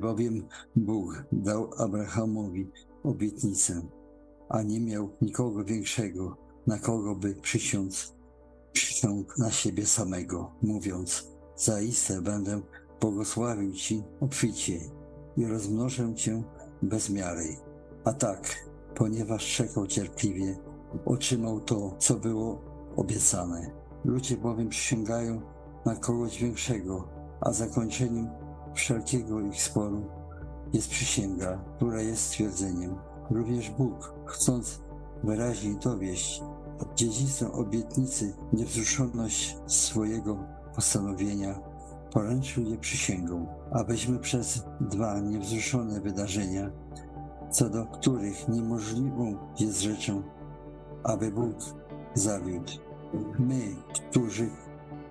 Bowiem 0.00 0.48
Bóg 0.76 1.24
dał 1.32 1.70
Abrahamowi 1.78 2.70
obietnicę, 3.02 3.82
a 4.48 4.62
nie 4.62 4.80
miał 4.80 5.08
nikogo 5.22 5.64
większego, 5.64 6.36
na 6.66 6.78
kogo 6.78 7.14
by 7.14 7.34
przysiąc, 7.34 8.14
przysiągł 8.72 9.32
na 9.38 9.50
siebie 9.50 9.86
samego, 9.86 10.50
mówiąc: 10.62 11.28
Zaiste 11.56 12.22
będę 12.22 12.60
błogosławił 13.00 13.72
ci 13.72 14.02
obficie 14.20 14.80
i 15.36 15.46
rozmnożę 15.46 16.14
cię 16.14 16.42
bez 16.82 17.10
miary. 17.10 17.56
A 18.04 18.12
tak, 18.12 18.68
ponieważ 18.94 19.56
czekał 19.56 19.86
cierpliwie, 19.86 20.56
otrzymał 21.04 21.60
to, 21.60 21.96
co 21.98 22.14
było 22.14 22.60
obiecane. 22.96 23.70
Ludzie 24.04 24.36
bowiem 24.36 24.68
przysięgają 24.68 25.40
na 25.86 25.96
kogoś 25.96 26.42
większego, 26.42 27.08
a 27.40 27.52
zakończeniem 27.52 28.28
wszelkiego 28.74 29.40
ich 29.40 29.62
sporu 29.62 30.06
jest 30.72 30.88
przysięga, 30.88 31.64
która 31.76 32.00
jest 32.00 32.22
stwierdzeniem. 32.22 32.96
Również 33.30 33.70
Bóg, 33.70 34.14
chcąc 34.26 34.82
wyraźniej 35.24 35.76
dowieść 35.76 36.42
dziedzictwem 36.96 37.50
obietnicy 37.52 38.34
niewzruszoność 38.52 39.56
swojego 39.66 40.38
postanowienia, 40.74 41.60
poręczył 42.12 42.64
je 42.64 42.78
przysięgą, 42.78 43.46
abyśmy 43.70 44.18
przez 44.18 44.64
dwa 44.80 45.20
niewzruszone 45.20 46.00
wydarzenia, 46.00 46.70
co 47.50 47.70
do 47.70 47.86
których 47.86 48.48
niemożliwą 48.48 49.36
jest 49.60 49.80
rzeczą, 49.80 50.22
aby 51.04 51.32
Bóg 51.32 51.56
zawiódł. 52.14 52.72
My, 53.38 53.60
którzy 53.94 54.50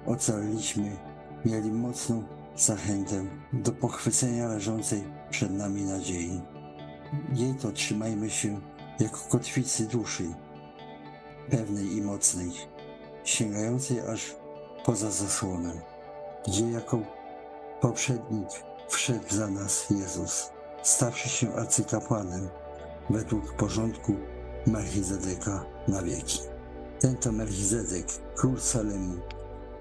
ocaliliśmy, 0.06 0.98
mieli 1.46 1.72
mocną 1.72 2.24
zachętę 2.58 3.26
do 3.54 3.72
pochwycenia 3.72 4.48
leżącej 4.48 5.04
przed 5.30 5.52
nami 5.52 5.82
nadziei. 5.84 6.42
Jej 7.34 7.56
to 7.56 7.72
trzymajmy 7.72 8.30
się 8.30 8.62
jako 9.00 9.20
kotwicy 9.30 9.88
duszy, 9.88 10.24
pewnej 11.50 11.98
i 11.98 12.02
mocnej, 12.02 12.52
sięgającej 13.24 14.00
aż 14.00 14.36
poza 14.86 15.12
zasłonę, 15.12 15.82
gdzie 16.48 16.72
jako 16.72 17.00
poprzednik 17.82 18.50
wszedł 18.90 19.36
za 19.36 19.48
nas 19.48 19.86
Jezus, 19.90 20.50
stawszy 20.84 21.30
się 21.30 21.54
arcykapłanem 21.54 22.50
według 23.10 23.54
porządku 23.54 24.16
Melchizedeka 24.68 25.66
na 25.88 26.02
wieki. 26.02 26.40
Ten 27.00 27.18
to 27.18 27.32
Melchizedek, 27.32 28.06
król 28.36 28.60
Salemu, 28.60 29.14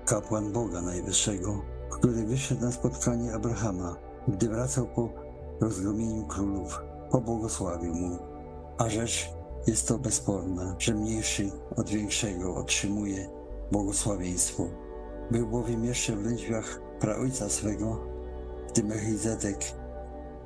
kapłan 0.06 0.52
Boga 0.52 0.82
Najwyższego, 0.82 1.71
który 2.02 2.24
wyszedł 2.24 2.60
na 2.60 2.72
spotkanie 2.72 3.34
Abrahama, 3.34 3.96
gdy 4.28 4.48
wracał 4.48 4.86
po 4.86 5.08
rozgromieniu 5.60 6.26
królów, 6.26 6.82
pobłogosławił 7.10 7.94
mu. 7.94 8.18
A 8.78 8.88
rzecz 8.88 9.30
jest 9.66 9.88
to 9.88 9.98
bezsporna, 9.98 10.76
że 10.78 10.94
mniejszy 10.94 11.50
od 11.76 11.90
większego 11.90 12.54
otrzymuje 12.54 13.30
błogosławieństwo. 13.72 14.66
Był 15.30 15.46
bowiem 15.46 15.84
jeszcze 15.84 16.16
w 16.16 16.24
lędźwiach 16.24 16.80
praojca 17.00 17.48
swego, 17.48 18.00
gdy 18.70 18.84
Melchizedek 18.84 19.58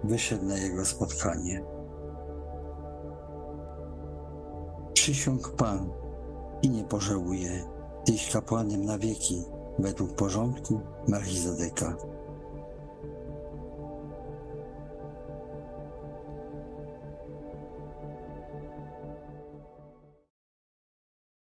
wyszedł 0.04 0.44
na 0.44 0.58
jego 0.58 0.84
spotkanie. 0.84 1.64
Przysiąg 4.94 5.50
Pan 5.50 5.90
i 6.62 6.70
nie 6.70 6.84
pożałuje, 6.84 7.64
tyś 8.04 8.32
kapłanem 8.32 8.84
na 8.84 8.98
wieki, 8.98 9.55
według 9.78 10.12
porządku 10.12 10.80
Melchizedeka. 11.08 11.96